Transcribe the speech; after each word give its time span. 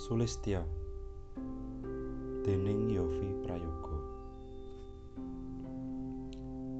Sulistya. 0.00 0.64
Déning 2.40 2.88
Yovie 2.88 3.36
Prayoga. 3.44 4.00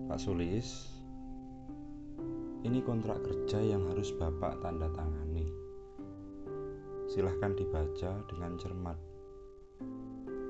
Pak 0.08 0.16
Sulis 0.16 0.88
ini 2.64 2.80
kontrak 2.80 3.20
kerja 3.20 3.60
yang 3.60 3.84
harus 3.92 4.16
Bapak 4.16 4.64
tanda 4.64 4.88
tangani. 4.96 5.44
Silahkan 7.12 7.52
dibaca 7.52 8.24
dengan 8.24 8.56
cermat. 8.56 8.96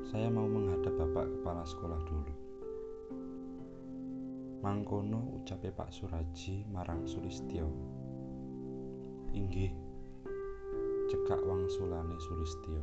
Saya 0.06 0.30
mau 0.30 0.46
menghadap 0.46 0.94
Bapak 0.94 1.26
Kepala 1.26 1.66
Sekolah 1.66 1.98
dulu. 2.06 2.34
Mangkono 4.62 5.42
ucape 5.42 5.74
Pak 5.74 5.90
Suraji 5.90 6.70
marang 6.70 7.02
Sulistya. 7.02 7.66
Inggih 9.34 9.89
cekak 11.10 11.42
wangsulane 11.42 12.14
Sulistya. 12.22 12.82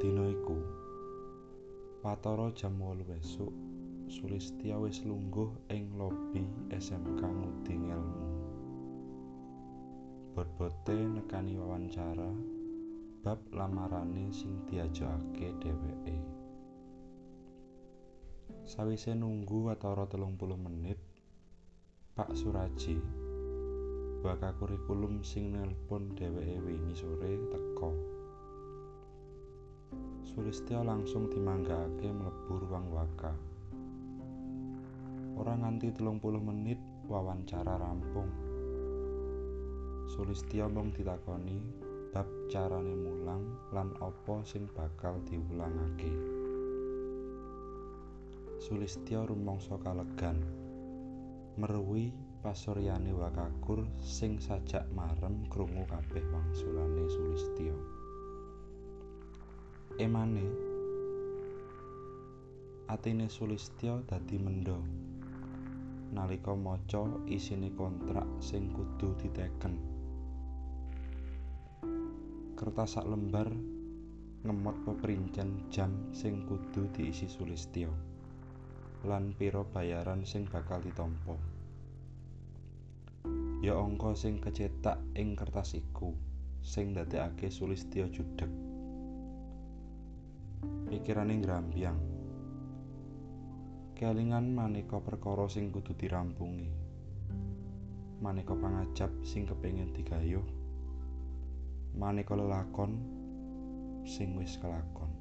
Dina 0.00 0.32
iku 0.32 0.56
watara 2.00 2.48
jam 2.56 2.80
8 2.80 3.20
esuk 3.20 3.52
Sulistya 4.08 4.80
wis 4.80 5.04
lungguh 5.04 5.52
ing 5.68 5.92
lobi 6.00 6.48
SMK 6.72 7.20
Ngudi 7.20 7.74
Ngelmu. 7.84 8.26
Bot-bote 10.32 10.96
nekani 10.96 11.60
wawancara 11.60 12.32
bab 13.20 13.44
lamarane 13.52 14.32
sing 14.32 14.56
diajakake 14.72 15.52
dheweke. 15.60 16.16
Sawise 18.64 19.12
nunggu 19.12 19.68
watara 19.68 20.08
telung 20.08 20.40
puluh 20.40 20.56
menit, 20.56 20.96
Pak 22.16 22.32
Suraji 22.32 23.19
baka 24.20 24.52
kurikulum 24.60 25.24
sing 25.24 25.56
nelpon 25.56 26.12
dheweke 26.12 26.60
wingi 26.60 26.92
sore 26.92 27.40
teka. 27.48 27.90
Sulistya 30.28 30.84
langsung 30.84 31.32
dimanggake 31.32 32.12
mlebu 32.12 32.68
ruang 32.68 32.92
waka. 32.92 33.32
Ora 35.40 35.56
nganti 35.56 35.96
telung 35.96 36.20
puluh 36.20 36.36
menit 36.36 36.76
wawancara 37.08 37.80
rampung. 37.80 38.28
Sulistya 40.12 40.68
mung 40.68 40.92
ditakoni 40.92 41.88
bab 42.12 42.28
carane 42.52 42.92
mulang 42.92 43.72
lan 43.72 43.88
apa 44.04 44.44
sing 44.44 44.68
bakal 44.76 45.16
diulangake. 45.24 46.12
Sulistya 48.60 49.24
rumangsa 49.24 49.80
kalegan. 49.80 50.44
Merwi 51.56 52.12
pasuryane 52.40 53.12
Wakakur 53.12 53.84
sing 54.00 54.40
sajak 54.40 54.88
marem 54.96 55.44
krungu 55.52 55.84
kabeh 55.84 56.24
wangsulane 56.32 57.04
Sulistya. 57.04 57.76
Emane 60.00 60.48
atine 62.88 63.28
Sulistya 63.28 64.00
dadi 64.08 64.40
mendha 64.40 64.80
nalika 66.16 66.56
maca 66.56 67.04
isine 67.28 67.76
kontrak 67.76 68.24
sing 68.40 68.72
kudu 68.72 69.12
diteken. 69.20 69.76
Kertas 72.56 72.96
sak 72.96 73.04
lembar 73.04 73.52
ngemot 74.48 74.80
peperincen 74.88 75.68
jam 75.68 75.92
sing 76.16 76.48
kudu 76.48 76.88
diisi 76.96 77.28
Sulistya 77.28 77.92
lan 79.04 79.36
pira 79.36 79.60
bayaran 79.60 80.24
sing 80.24 80.48
bakal 80.48 80.80
ditampa. 80.80 81.59
Ya 83.60 83.76
angka 83.76 84.16
sing 84.16 84.40
kecetak 84.40 84.96
ing 85.16 85.36
kertas 85.36 85.76
iku 85.76 86.16
sing 86.64 86.96
ndadekake 86.96 87.52
Sulistya 87.52 88.08
judheg 88.08 88.70
pikirane 90.90 91.38
ngrambyang. 91.38 92.00
Kelingan 93.94 94.50
maneka 94.50 94.98
perkara 94.98 95.46
sing 95.46 95.70
kudu 95.70 95.94
dirampungi. 95.94 96.66
Maneka 98.20 98.58
pangajap 98.58 99.08
sing 99.22 99.46
kepengin 99.46 99.94
digayuh. 99.94 100.42
Maneka 101.94 102.34
lelakon 102.34 102.98
sing 104.02 104.34
wis 104.34 104.58
kelakon. 104.58 105.14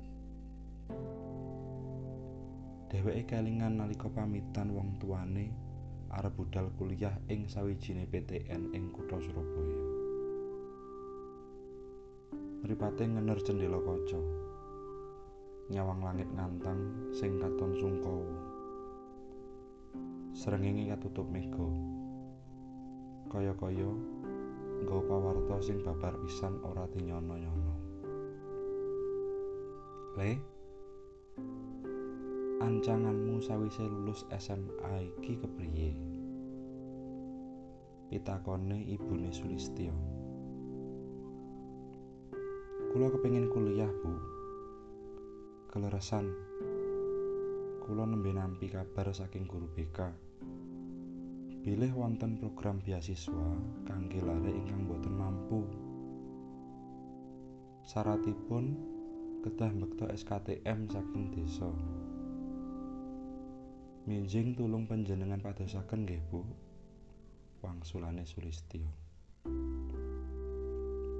Dheweke 2.89 3.29
kelingan 3.29 3.77
nalika 3.77 4.09
pamitan 4.09 4.73
wong 4.73 4.97
tuane 4.97 5.68
arep 6.09 6.33
budal 6.33 6.73
kuliah 6.77 7.13
ing 7.29 7.45
sawijine 7.45 8.09
PTN 8.09 8.73
ing 8.73 8.89
kutha 8.89 9.21
Surabaya. 9.21 9.81
Mripate 12.65 13.05
ngener 13.05 13.39
cendela 13.45 13.77
kaca. 13.77 14.19
Nyawang 15.69 16.01
langit 16.01 16.29
ngantang 16.33 17.13
sing 17.13 17.37
katon 17.37 17.77
sungkawa. 17.77 18.25
Srengenge 20.33 20.89
katutup 20.89 21.29
mega. 21.29 21.67
Kaya-kaya 23.29 23.89
nggawa 24.81 25.01
pawarta 25.05 25.61
sing 25.61 25.77
babar 25.85 26.17
pisan 26.25 26.57
ora 26.65 26.89
dinyono-nyono. 26.89 27.75
Le 30.17 30.58
ancanganmu 32.59 33.39
sawise 33.39 33.87
lulus 33.87 34.27
SMA 34.35 35.07
iki 35.07 35.39
kepriye? 35.39 35.95
Pitakone 38.11 38.83
ibune 38.83 39.31
Sulistya. 39.31 39.95
Kula 42.91 43.07
kepengin 43.15 43.47
kuliah, 43.47 43.87
Bu. 44.03 44.11
Keleresan. 45.71 46.27
Kula 47.85 48.03
nembe 48.03 48.35
nampi 48.35 48.67
kabar 48.67 49.07
saking 49.15 49.47
guru 49.47 49.69
BK. 49.71 50.11
Bilih 51.63 51.95
wonten 51.95 52.41
program 52.43 52.83
beasiswa 52.83 53.55
kangge 53.87 54.19
lare 54.19 54.51
ingkang 54.51 54.83
boten 54.89 55.15
mampu. 55.15 55.63
Syaratipun 57.87 58.73
kedah 59.47 59.71
mbekta 59.71 60.11
SKTM 60.11 60.89
saking 60.89 61.29
desa. 61.31 61.69
Minjing 64.09 64.57
tulung 64.57 64.89
panjenengan 64.89 65.37
padosaken 65.37 66.01
nggih, 66.01 66.17
Bu. 66.33 66.41
Wangsulane 67.61 68.25
Sulistya. 68.25 68.89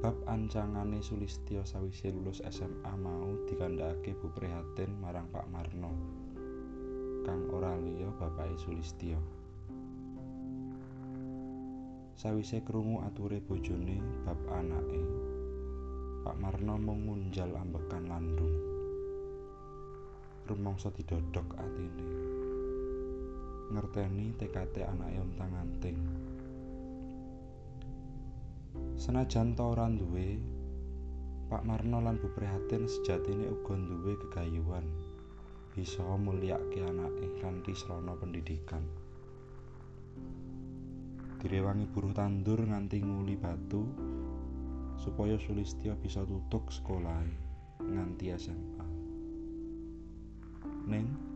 Bab 0.02 0.18
ancangane 0.26 0.98
Sulistya 0.98 1.62
sawise 1.70 2.10
lulus 2.10 2.42
SMA 2.50 2.90
mau 2.98 3.46
dikandhakake 3.46 4.18
Bu 4.18 4.34
Prihatin 4.34 4.90
marang 4.98 5.30
Pak 5.30 5.46
Marno. 5.54 5.94
Kang 7.30 7.46
ora 7.54 7.78
liya 7.78 8.10
bapake 8.18 8.58
Sulistya. 8.58 9.22
Sawise 12.18 12.66
krungu 12.66 13.06
ature 13.06 13.38
bojone 13.38 14.02
bab 14.26 14.42
anake, 14.50 15.02
Pak 16.26 16.42
Marno 16.42 16.82
mung 16.82 17.06
ngunjal 17.06 17.54
ambekan 17.54 18.10
landung. 18.10 18.58
Rumangsa 20.50 20.90
didodhok 20.90 21.54
atine. 21.54 22.39
Ngerteni 23.70 24.34
tekate 24.38 24.82
anake 24.86 25.18
untang-anting. 25.22 25.98
Senajan 28.98 29.56
ta 29.56 29.64
ora 29.70 29.88
duwe, 29.88 30.38
Pak 31.50 31.66
Marno 31.66 32.02
lan 32.02 32.22
Bu 32.22 32.30
Prihatin 32.34 32.86
sejatine 32.86 33.50
uga 33.50 33.74
duwe 33.78 34.14
gegayuhan 34.28 34.86
bisa 35.74 36.04
mulyake 36.04 36.82
anake 36.84 37.40
kanthi 37.40 37.74
srana 37.78 38.14
pendidikan. 38.18 38.84
Direwangi 41.40 41.88
buruh 41.88 42.12
tandur 42.12 42.60
nganti 42.60 43.00
nguli 43.00 43.40
batu 43.40 43.88
supaya 45.00 45.40
Sulistya 45.40 45.96
bisa 45.96 46.28
tutuk 46.28 46.68
sekolah 46.68 47.24
nganti 47.80 48.26
SMA. 48.36 48.86
Ning 50.92 51.29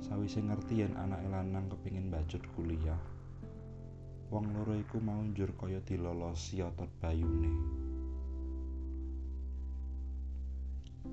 sawise 0.00 0.40
ngerti 0.40 0.80
yen 0.80 0.96
anake 0.96 1.28
lanang 1.28 1.68
kepingin 1.68 2.08
bacut 2.08 2.40
kuliah. 2.56 2.96
Wong 4.32 4.48
loro 4.56 4.72
iku 4.72 4.96
mau 4.96 5.20
njur 5.20 5.52
kaya 5.60 5.84
dilolosi 5.84 6.64
otot 6.64 6.88
bayune. 7.04 7.52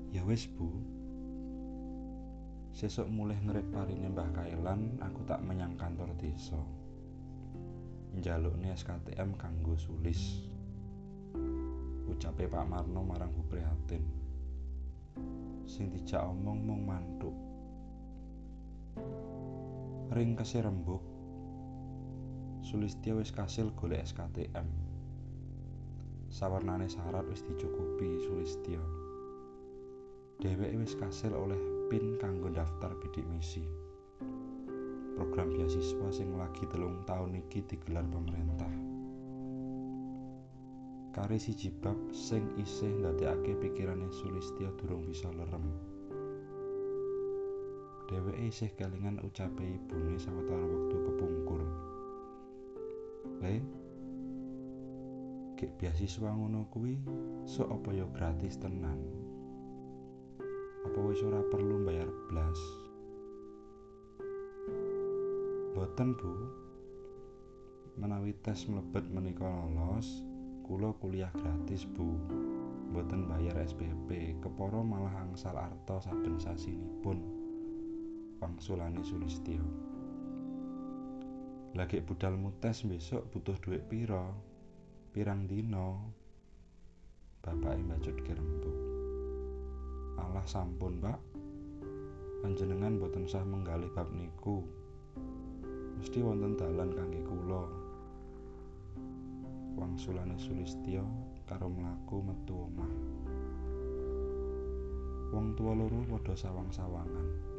Ya 0.08 0.24
wis 0.24 0.48
bu. 0.48 0.72
Sesuk 2.72 3.10
mulih 3.10 3.36
ngerik 3.42 3.68
parine 3.74 4.08
Mbah 4.08 4.30
Kailan 4.32 5.02
aku 5.02 5.20
tak 5.28 5.42
menyang 5.44 5.74
kantor 5.76 6.08
desa. 6.16 6.56
Njalukne 8.16 8.72
SKTM 8.72 9.36
kanggo 9.36 9.76
sulis. 9.76 10.48
Ucape 12.08 12.48
Pak 12.48 12.64
Marno 12.64 13.04
marang 13.04 13.34
Bu 13.36 13.42
Prihatin. 13.50 14.00
Sing 15.68 15.92
dijak 15.92 16.24
omong 16.24 16.64
mung 16.64 16.88
mantuk 16.88 17.47
Ring 20.14 20.34
kasih 20.38 20.64
rembuk 20.64 21.04
Sulistya 22.64 23.14
wis 23.16 23.30
kasil 23.32 23.72
golek 23.76 24.04
SKTM 24.04 24.88
Sawarnane 26.28 26.92
syarat 26.92 27.24
wis 27.32 27.40
dicukupi 27.40 28.20
Sulistya. 28.28 28.76
Dheweke 30.44 30.76
wis 30.76 30.92
kasil 30.92 31.32
oleh 31.32 31.56
PIN 31.88 32.20
kanggo 32.20 32.52
daftar 32.52 32.92
bidik 33.00 33.24
misi. 33.32 33.64
Program 35.16 35.48
beasiswa 35.56 36.12
sing 36.12 36.36
lagi 36.36 36.68
telung 36.68 37.00
tahun 37.08 37.40
iki 37.40 37.64
digelar 37.64 38.04
pemerintah. 38.12 38.70
Kari 41.16 41.40
siji 41.40 41.72
bab 41.72 41.96
sing 42.12 42.44
isih 42.60 42.92
ndadekake 43.00 43.56
pikirane 43.64 44.12
Sulistya 44.12 44.68
durung 44.76 45.08
bisa 45.08 45.32
lerem. 45.32 45.64
Dheweke 48.08 48.40
isih 48.48 48.72
kelingan 48.72 49.20
ucape 49.20 49.60
ibune 49.60 50.16
sawetara 50.16 50.64
wektu 50.64 50.96
kepungkur. 50.96 51.60
Le, 53.44 53.60
gek 55.60 55.76
beasiswa 55.76 56.32
ngono 56.32 56.64
kuwi 56.72 56.96
sok 57.44 57.68
apa 57.68 57.92
ya 57.92 58.08
gratis 58.08 58.56
tenan? 58.56 58.96
Apa 60.88 60.98
wis 61.04 61.20
ora 61.20 61.44
perlu 61.52 61.84
bayar 61.84 62.08
blas? 62.32 62.56
Boten, 65.76 66.16
Bu. 66.16 66.32
Menawi 68.00 68.32
tes 68.40 68.72
mlebet 68.72 69.04
menika 69.12 69.44
lolos, 69.44 70.24
kula 70.64 70.96
kuliah 70.96 71.28
gratis, 71.36 71.84
Bu. 71.84 72.16
Boten 72.88 73.28
bayar 73.28 73.60
SPP, 73.68 74.40
kepara 74.40 74.80
malah 74.80 75.28
angsal 75.28 75.60
arta 75.60 76.00
saben 76.00 76.40
sasinipun. 76.40 77.37
Wangsulane 78.38 79.02
Sulistya. 79.02 79.58
Lagi 81.74 81.98
budalmu 82.02 82.54
tes 82.62 82.86
besok 82.86 83.26
butuh 83.34 83.58
duit 83.58 83.82
piro? 83.90 84.34
Pirang 85.10 85.50
dino? 85.50 86.14
Bapak 87.42 87.74
mbacut 87.82 88.16
kerempuk. 88.22 88.78
Allah 90.18 90.42
sampun, 90.46 90.98
Pak. 91.02 91.18
Panjenengan 92.42 93.02
boten 93.02 93.26
sah 93.26 93.42
menggalih 93.42 93.90
bab 93.94 94.10
niku. 94.14 94.62
Mesti 95.98 96.22
wonten 96.22 96.54
dalan 96.54 96.94
kangge 96.94 97.22
kula. 97.26 97.66
Wangsulane 99.78 100.38
Sulistya 100.38 101.02
karo 101.46 101.70
mlaku 101.70 102.22
metu 102.22 102.54
omah. 102.54 102.92
Wong 105.34 105.54
tua 105.58 105.74
loro 105.74 106.02
padha 106.06 106.34
sawang-sawangan. 106.34 107.57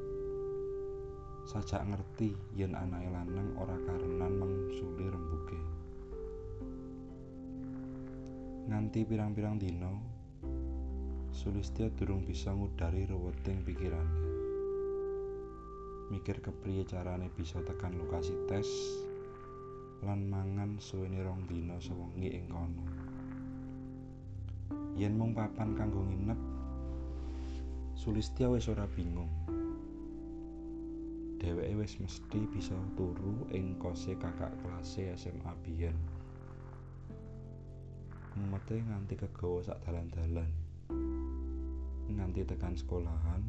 Sajak 1.49 1.81
ngerti 1.81 2.37
yen 2.53 2.77
anake 2.77 3.09
lanang 3.09 3.57
ora 3.57 3.73
karenan 3.89 4.37
mengsuli 4.37 5.09
rembuge. 5.09 5.57
Nganti 8.69 9.01
pirang-pirang 9.01 9.57
dina, 9.57 9.89
Sulistya 11.33 11.89
durung 11.97 12.21
bisa 12.21 12.53
ngudari 12.53 13.09
ruweting 13.09 13.65
pikirane. 13.65 14.21
Mikir 16.13 16.37
kepriye 16.37 16.85
carane 16.85 17.33
bisa 17.33 17.57
tekan 17.65 17.97
lokasi 17.97 18.37
tes 18.45 18.69
lan 20.05 20.29
mangan 20.29 20.77
suwene 20.77 21.17
rong 21.25 21.49
dina 21.49 21.81
sewengi 21.81 22.29
ing 22.29 22.45
kono. 22.45 22.85
Yen 24.93 25.17
mung 25.17 25.33
papan 25.33 25.73
kanggo 25.73 26.05
nginep, 26.05 26.37
Sulistya 27.97 28.53
wis 28.53 28.69
ora 28.69 28.85
bingung. 28.85 29.33
Dheweke 31.39 31.73
wis 31.79 31.95
mesti 32.03 32.43
bisa 32.51 32.75
turu 32.99 33.47
ing 33.55 33.79
kose 33.79 34.11
kakak 34.19 34.51
kelase 34.59 35.15
SMA 35.15 35.55
biyen. 35.63 35.95
Mumete 38.35 38.83
nganti 38.83 39.15
kegawa 39.15 39.63
sak 39.63 39.79
dalan-dalan. 39.87 40.51
Nganti 42.11 42.43
tekan 42.43 42.75
sekolahan, 42.75 43.43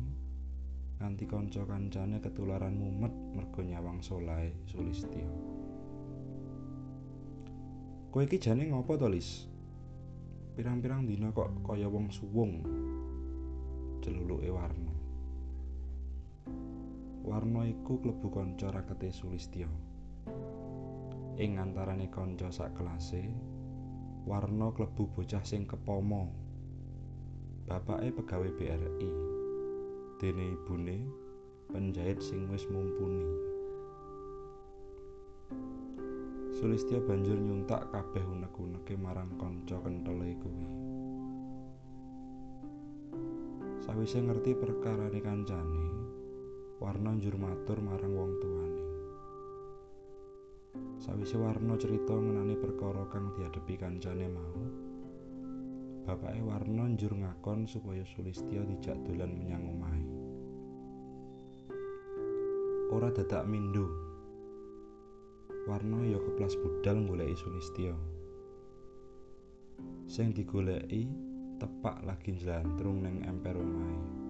nganti 1.02 1.24
kanca 1.26 1.66
kancane 1.66 2.22
ketularan 2.22 2.78
mumet 2.78 3.14
mergo 3.34 3.60
nyawang 3.66 3.98
solae 3.98 4.54
Sulistya. 4.70 5.26
Kowe 8.10 8.22
iki 8.22 8.38
jane 8.38 8.70
ngopo 8.70 8.98
to, 8.98 9.06
Lis? 9.10 9.46
Pirang-pirang 10.54 11.06
dina 11.06 11.30
kok 11.34 11.62
kaya 11.62 11.86
wong 11.90 12.10
suwung. 12.10 12.62
Celuluke 14.02 14.50
warna. 14.50 14.99
Warna 17.20 17.68
iku 17.68 18.00
klebu 18.00 18.32
kanca 18.32 18.72
rakete 18.72 19.12
Sulistya. 19.12 19.68
Ing 21.36 21.60
antarane 21.60 22.08
kanca 22.08 22.48
sak 22.48 22.72
kelase, 22.76 23.28
Warna 24.24 24.72
klebu 24.72 25.08
bocah 25.12 25.44
sing 25.44 25.68
kepomo. 25.68 26.32
Bapake 27.68 28.12
pegawai 28.16 28.52
BRI. 28.56 29.10
Dene 30.16 30.44
ibune 30.56 31.04
penjahit 31.68 32.24
sing 32.24 32.48
wis 32.48 32.64
mumpuni. 32.72 33.24
Sulistya 36.56 37.00
banjur 37.04 37.36
nyuntak 37.36 37.88
kabeh 37.88 38.20
unek-uneke 38.20 38.96
marang 38.96 39.32
kanca 39.40 39.76
kenthele 39.80 40.36
kuwi. 40.40 40.68
Sawise 43.80 44.20
ngerti 44.20 44.52
perkarane 44.54 45.20
kancane, 45.24 45.89
Warna 46.80 47.12
njur 47.12 47.36
matur 47.36 47.76
marang 47.84 48.16
wong 48.16 48.32
tuane. 48.40 48.84
Sawise 50.96 51.36
Warna 51.36 51.76
cerita 51.76 52.16
ngenani 52.16 52.56
perkara 52.56 53.04
kang 53.12 53.36
diadepi 53.36 53.76
kancane 53.76 54.24
mau, 54.32 54.64
bapake 56.08 56.40
Warna 56.40 56.88
njur 56.88 57.12
ngakon 57.12 57.68
supaya 57.68 58.00
Sulistya 58.08 58.64
dijak 58.64 58.96
dolan 59.04 59.28
menyang 59.28 59.68
omahe. 59.68 60.04
Ora 62.96 63.12
dadak 63.12 63.44
mindo. 63.44 63.84
Warna 65.68 66.00
ya 66.08 66.16
keplas 66.16 66.56
budal 66.64 67.04
goleki 67.04 67.36
Sulistya. 67.36 67.92
Sing 70.08 70.32
digoleki 70.32 71.12
tepak 71.60 72.08
lagi 72.08 72.40
njlantrung 72.40 73.04
ning 73.04 73.20
emper 73.28 73.60
omahe. 73.60 74.29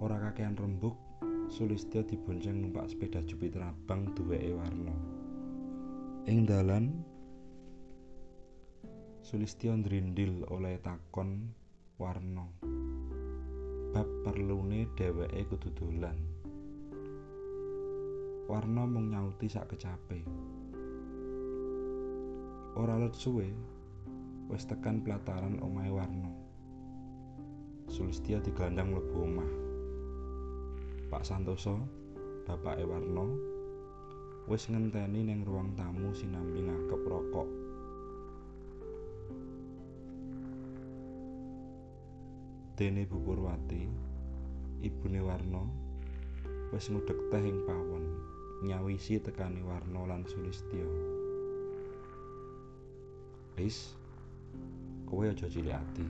Ora 0.00 0.16
kakean 0.16 0.56
rembug, 0.56 0.96
Sulistya 1.52 2.00
dibonceng 2.00 2.56
numpak 2.56 2.88
sepeda 2.88 3.20
Jupiter 3.20 3.68
abang 3.68 4.08
duweke 4.16 4.56
warna. 4.56 4.96
Ing 6.24 6.48
dalan 6.48 7.04
Sulistya 9.20 9.76
ndrindil 9.76 10.48
oleh 10.48 10.80
takon 10.80 11.52
warna. 12.00 12.48
Bab 13.92 14.08
perlune 14.24 14.88
dheweke 14.96 15.44
kudu 15.52 15.68
dolan. 15.76 16.16
Warna 18.48 18.88
mung 18.88 19.12
nyauti 19.12 19.52
sak 19.52 19.68
kecape. 19.76 20.24
Ora 22.72 22.96
let 22.96 23.12
suwe, 23.12 23.52
wis 24.48 24.64
tekan 24.64 25.04
pelataran 25.04 25.60
omahe 25.60 25.92
Warna. 25.92 26.32
Sulistya 27.92 28.40
digandang 28.40 28.96
mlebu 28.96 29.28
omah. 29.28 29.69
Pak 31.10 31.26
Santoso, 31.26 31.74
bapake 32.46 32.86
Warna, 32.86 33.26
wis 34.46 34.70
ngenteni 34.70 35.26
ning 35.26 35.42
ruang 35.42 35.74
tamu 35.74 36.14
sinambi 36.14 36.62
ngakep 36.62 37.02
rokok. 37.02 37.50
Dene 42.78 43.02
Bu 43.10 43.18
Purwati, 43.26 43.90
ibune 44.86 45.18
Warna, 45.26 45.66
wis 46.70 46.86
ngudhek 46.86 47.18
teh 47.34 47.42
ing 47.42 47.58
pawon, 47.66 48.06
nyawisi 48.62 49.18
tekani 49.18 49.66
Warna 49.66 50.06
lan 50.06 50.22
Sulistya. 50.30 50.86
Lis, 53.58 53.98
kowe 55.10 55.26
aja 55.26 55.50
cilik 55.50 55.74
ati. 55.74 56.06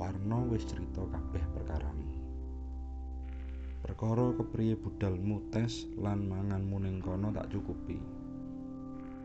Warna 0.00 0.48
wis 0.48 0.64
cerita 0.64 1.04
kabeh 1.04 1.44
perkaramu. 1.52 2.11
Perkara 3.82 4.30
kepriye 4.38 4.78
budalmu 4.78 5.50
tes 5.50 5.90
lan 5.98 6.30
manganmu 6.30 6.86
ning 6.86 7.02
kono 7.02 7.34
tak 7.34 7.50
cukupi. 7.50 7.98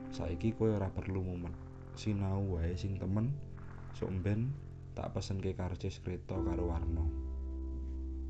Saiki 0.09 0.57
kowe 0.57 0.73
ora 0.73 0.89
perlu 0.89 1.21
mumet. 1.21 1.53
Sinau 1.93 2.57
wae 2.57 2.73
sing 2.73 2.97
temen. 2.97 3.29
Sok 3.93 4.09
ben 4.25 4.49
tak 4.97 5.13
pesenke 5.13 5.53
karcis 5.53 6.01
kreta 6.01 6.33
karo 6.41 6.73
Warna. 6.73 7.05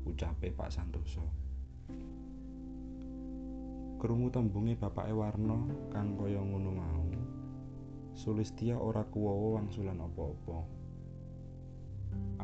Ucape 0.04 0.52
Pak 0.52 0.68
Santoso. 0.68 1.24
Krungu 3.96 4.28
tembunge 4.28 4.76
bapake 4.76 5.16
Warna 5.16 5.64
kang 5.88 6.12
kaya 6.12 6.44
ngono 6.44 6.70
mau. 6.76 7.08
Sulistya 8.12 8.76
ora 8.76 9.00
kuwawa 9.08 9.64
wangsulan 9.64 9.96
apa-apa. 9.96 10.58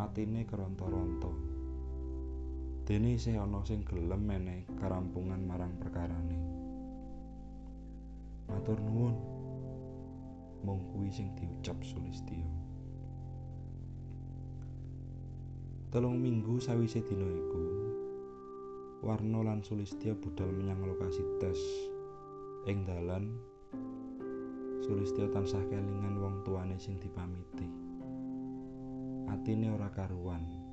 Atine 0.08 0.48
keronta-ronta. 0.48 1.53
Dene 2.84 3.16
isih 3.16 3.40
ana 3.40 3.64
sing 3.64 3.80
gelem 3.88 4.28
menehi 4.28 4.68
karampungan 4.76 5.40
marang 5.40 5.72
perkarane. 5.80 6.36
Matur 8.44 8.76
nuwun. 8.76 9.16
Mung 10.68 10.84
kuwi 10.92 11.08
sing 11.08 11.32
diucap 11.32 11.80
Sulistya. 11.80 12.44
Telung 15.88 16.20
minggu 16.20 16.60
sawise 16.60 17.00
dina 17.00 17.24
iku, 17.24 17.64
Warna 19.00 19.40
lan 19.40 19.64
Sulistya 19.64 20.12
budal 20.20 20.52
menyang 20.52 20.84
lokasi 20.84 21.24
tes. 21.40 21.56
Ing 22.68 22.84
dalan, 22.84 23.32
Sulistya 24.84 25.32
tansah 25.32 25.64
kelingan 25.72 26.20
wong 26.20 26.44
tuane 26.44 26.76
sing 26.76 27.00
dipamiti. 27.00 27.64
Atine 29.32 29.72
ora 29.72 29.88
karuan. 29.88 30.63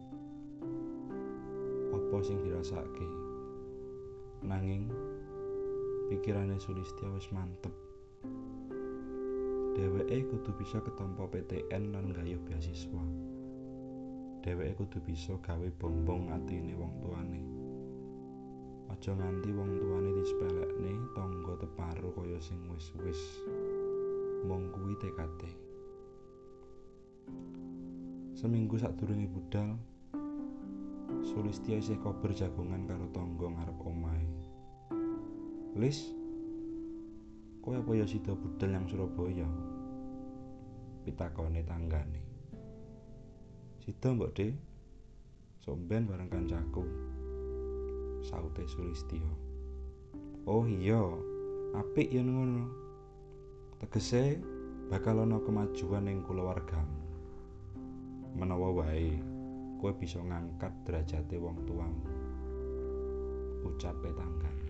Apa 1.91 2.17
sing 2.24 2.39
dirasake? 2.41 3.07
Nanging 4.48 4.88
pikirane 6.07 6.55
Sulistya 6.60 7.07
wis 7.12 7.27
mantep. 7.36 7.71
Dheweke 9.71 10.27
kudu 10.27 10.51
bisa 10.60 10.83
ketampa 10.83 11.27
PTN 11.31 11.95
lan 11.95 12.12
gayuh 12.12 12.39
beasiswa. 12.43 13.03
Dheweke 14.43 14.75
kudu 14.75 15.00
bisa 15.07 15.36
gawe 15.39 15.67
bombong 15.79 16.31
atine 16.36 16.75
wong 16.75 16.93
tuane. 17.00 17.41
Aja 18.91 19.15
nganti 19.15 19.55
wong 19.55 19.79
tuane 19.79 20.10
disepelekne 20.19 20.91
tangga 21.15 21.55
teparo 21.63 22.12
kaya 22.12 22.39
sing 22.43 22.60
wis-wis. 22.67 23.21
Mung 24.43 24.67
kuwi 24.75 25.00
tekate. 25.00 25.51
Seminggu 28.36 28.75
sadurunge 28.75 29.31
budal, 29.31 29.79
Sulistya 31.41 31.81
isih 31.81 31.98
kober 32.05 32.38
jagongan 32.38 32.86
karo 32.86 33.10
tangga 33.17 33.50
ngarep 33.50 33.81
omahe. 33.81 34.29
Lis, 35.74 36.13
kowe 37.65 37.74
apa 37.74 37.98
ya 37.98 38.05
sida 38.05 38.38
budal 38.38 38.77
yang 38.77 38.86
Surabaya? 38.86 39.50
Pitakone 41.01 41.65
tanggane. 41.65 42.21
Sida 43.81 44.13
mbok, 44.13 44.38
Dik. 44.38 44.53
Somben 45.65 46.05
bareng 46.05 46.29
kancaku. 46.29 46.86
Saute 48.21 48.62
Sulistya. 48.69 49.25
Oh 50.45 50.69
iya, 50.69 51.01
apik 51.74 52.13
yen 52.13 52.38
ngono. 52.38 52.69
Tegese 53.81 54.38
bakal 54.93 55.25
ana 55.25 55.41
kemajuan 55.41 56.05
ing 56.05 56.21
kulawargamu. 56.21 57.01
Menawa 58.38 58.86
wae 58.86 59.30
kowe 59.81 59.97
bisa 59.97 60.21
ngangkat 60.21 60.69
derajate 60.85 61.41
wong 61.41 61.57
tuamu. 61.65 62.05
Ucape 63.65 64.13
tanggane. 64.13 64.69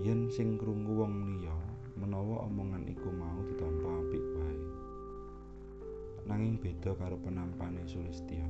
Yen 0.00 0.32
sing 0.32 0.56
krungu 0.56 1.04
wong 1.04 1.36
liya 1.36 1.52
menawa 2.00 2.48
omongan 2.48 2.88
iku 2.88 3.12
mau 3.12 3.36
ditampa 3.44 3.84
apik 4.00 4.24
wae. 4.40 4.60
Nanging 6.24 6.56
beda 6.56 6.96
karo 6.96 7.20
penampane 7.20 7.84
Sulistya. 7.84 8.48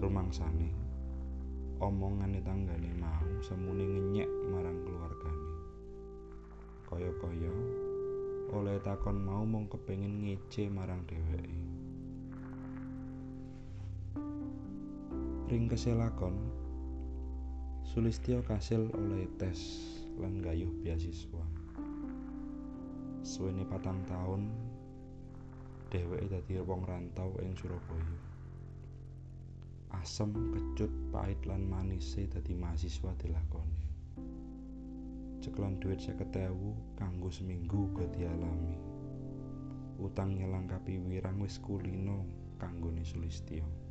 Rumangsane 0.00 0.72
omongane 1.84 2.40
tanggane 2.40 2.90
mau 2.96 3.28
semune 3.44 3.84
ngenyek 3.84 4.30
marang 4.48 4.80
keluargane. 4.80 5.46
Kaya-kaya 6.88 7.52
oleh 8.48 8.80
takon 8.80 9.20
mau 9.20 9.44
mung 9.44 9.68
kepengin 9.68 10.24
ngece 10.24 10.72
marang 10.72 11.04
dheweke. 11.04 11.68
Ring 15.48 15.64
keselakon 15.64 16.36
Sulistya 17.80 18.44
kasil 18.44 18.92
oleh 18.92 19.24
tes 19.40 19.80
lan 20.20 20.44
gayuh 20.44 20.68
beasiswa. 20.84 21.40
Suwene 23.24 23.64
patang 23.64 24.04
taun 24.04 24.52
dheweke 25.88 26.28
dadi 26.28 26.60
wong 26.60 26.84
rantau 26.84 27.32
ing 27.40 27.56
Surabaya. 27.56 28.16
Asem, 29.96 30.36
kecut, 30.52 30.92
pait 31.16 31.40
lan 31.48 31.64
manise 31.64 32.28
dadi 32.28 32.52
mahasiswa 32.52 33.08
dilakoni. 33.16 33.88
Ceklan 35.40 35.80
seket 35.80 36.44
ewu 36.44 36.76
kanggo 36.92 37.32
seminggu 37.32 37.88
uga 37.88 38.04
dialami. 38.12 38.76
Utang 39.96 40.36
nyelang 40.36 40.68
kapiwirang 40.68 41.40
wis 41.40 41.56
kulino 41.56 42.28
kanggone 42.60 43.00
Sulistya. 43.00 43.87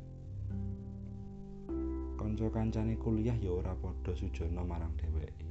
Kanca 2.18 2.50
kancane 2.50 2.98
kuliah 2.98 3.38
ya 3.38 3.54
ora 3.54 3.78
padha 3.78 4.10
sujana 4.10 4.66
marang 4.66 4.90
dheweke. 4.98 5.46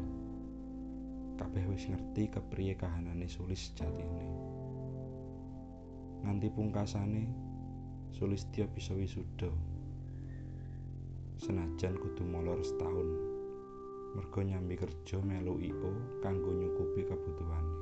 Kabeh 1.40 1.64
wis 1.72 1.88
ngerti 1.88 2.28
kepriye 2.28 2.76
kahanane 2.76 3.24
Sulis 3.32 3.72
jatine. 3.72 4.28
Nganti 6.28 6.52
pungkasane 6.52 7.24
Sulistya 8.12 8.68
bisa 8.68 8.92
wisuda. 9.00 9.48
Senajan 11.40 11.96
kudu 11.96 12.28
molor 12.28 12.60
setahun. 12.60 13.10
Mergo 14.20 14.42
nyambi 14.44 14.76
kerja 14.76 15.24
melu 15.24 15.56
IO 15.64 16.20
kanggo 16.20 16.52
nyukupi 16.52 17.08
kebutuhane. 17.08 17.76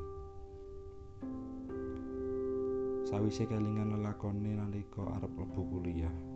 Sawise 3.09 3.49
kelingan 3.49 3.97
lelakone 3.97 4.61
nalika 4.61 5.09
arep 5.17 5.31
mlebu 5.33 5.61
kuliah. 5.73 6.34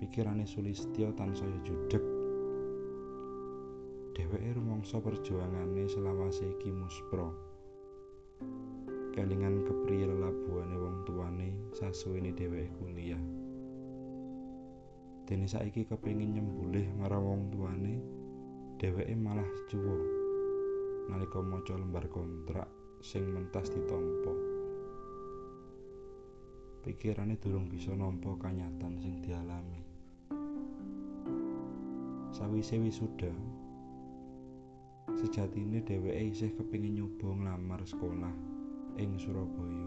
Pikirane 0.00 0.48
Sulistya 0.48 1.12
tansaya 1.12 1.60
judheg. 1.60 2.00
Dheweke 4.16 4.56
rumangsa 4.56 4.96
perjuangane 4.96 5.84
selawase 5.92 6.56
iki 6.56 6.72
muspra. 6.72 7.28
Kelingan 9.12 9.60
kepriye 9.68 10.08
lelabuhane 10.08 10.76
wong 10.80 10.96
tuane 11.04 11.52
sasuwene 11.76 12.32
dheweke 12.32 12.72
kuliah. 12.80 13.20
Dene 15.28 15.44
saiki 15.44 15.84
kepengin 15.84 16.32
nyembulih 16.32 16.88
marang 16.96 17.20
wong 17.20 17.42
tuane, 17.52 18.00
dheweke 18.80 19.12
malah 19.20 19.52
cuwa 19.68 20.00
nalika 21.12 21.44
maca 21.44 21.76
lembar 21.76 22.08
kontrak 22.08 22.72
sing 23.04 23.28
mentas 23.28 23.68
ditampa. 23.68 24.32
Pikirane 26.88 27.36
durung 27.36 27.68
bisa 27.68 27.92
nampa 27.92 28.32
kanyatan 28.40 28.96
sing 28.96 29.20
dialami. 29.20 29.89
Sawise 32.40 32.80
wisuda, 32.80 33.28
sejatine 35.12 35.84
dheweke 35.84 36.32
isih 36.32 36.56
kepengin 36.56 36.96
nyoba 36.96 37.36
nglamar 37.36 37.84
sekolah 37.84 38.32
ing 38.96 39.20
Surabaya. 39.20 39.84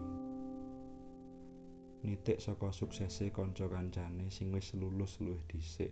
Nitik 2.06 2.38
saka 2.38 2.70
suksese 2.70 3.34
kanca 3.34 3.66
kancane 3.66 4.30
sing 4.30 4.54
wis 4.54 4.70
lulus 4.78 5.18
luwih 5.18 5.42
dhisik. 5.50 5.90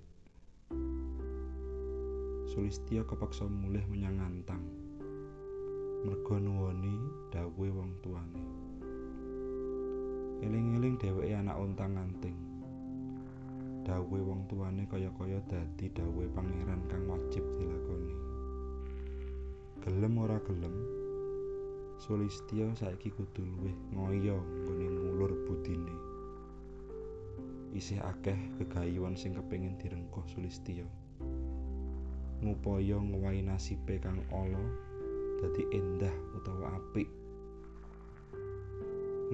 Sulistya 2.54 3.02
kepaksa 3.10 3.42
mulih 3.50 3.82
menyang 3.90 4.22
Antang. 4.22 4.62
Merga 6.06 6.38
nuwoni 6.38 6.94
dawuhe 7.34 7.74
wong 7.74 7.90
tuane. 8.06 8.44
Eling-eling 10.46 10.94
dheweke 10.94 11.34
anak 11.34 11.58
untang-anting. 11.58 12.51
Dawuhe 13.82 14.22
wong 14.22 14.46
tuane 14.46 14.86
kaya-kaya 14.86 15.42
dadi 15.50 15.90
dawuhe 15.90 16.30
pangeran 16.30 16.86
kang 16.86 17.02
wajib 17.10 17.42
dilakoni. 17.58 18.14
Gelem 19.82 20.14
ora 20.22 20.38
gelem, 20.46 20.70
Sulistya 21.98 22.70
saiki 22.78 23.10
kudu 23.10 23.42
luwih 23.42 23.74
ngoyo 23.90 24.38
nggone 24.38 24.86
ngulur 24.86 25.34
budine. 25.46 25.94
Isih 27.74 27.98
akeh 28.02 28.38
gegayuhan 28.62 29.18
sing 29.18 29.34
kepengin 29.34 29.74
direngkuh 29.78 30.22
Sulistya. 30.30 30.86
Ngupaya 32.42 33.02
ngowahi 33.02 33.42
nasibe 33.42 33.98
kang 33.98 34.22
ala 34.30 34.62
dadi 35.42 35.62
endah 35.74 36.14
utawa 36.38 36.78
apik. 36.78 37.10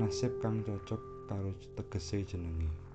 Nasib 0.01 0.41
kang 0.41 0.65
cocok 0.65 1.29
karo 1.29 1.53
tegese 1.77 2.25
jenenge. 2.25 2.88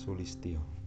Sulistya. 0.00 0.79